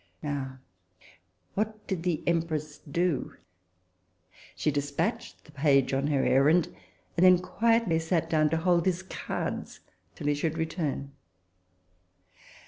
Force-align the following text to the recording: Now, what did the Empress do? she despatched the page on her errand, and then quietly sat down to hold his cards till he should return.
Now, 0.23 0.57
what 1.53 1.85
did 1.85 2.01
the 2.01 2.23
Empress 2.25 2.79
do? 2.79 3.35
she 4.55 4.71
despatched 4.71 5.43
the 5.45 5.51
page 5.51 5.93
on 5.93 6.07
her 6.07 6.25
errand, 6.25 6.75
and 7.15 7.23
then 7.23 7.37
quietly 7.37 7.99
sat 7.99 8.27
down 8.27 8.49
to 8.49 8.57
hold 8.57 8.87
his 8.87 9.03
cards 9.03 9.79
till 10.15 10.25
he 10.25 10.33
should 10.33 10.57
return. 10.57 11.11